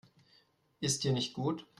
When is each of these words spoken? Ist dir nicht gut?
Ist 0.79 1.03
dir 1.03 1.11
nicht 1.11 1.35
gut? 1.35 1.67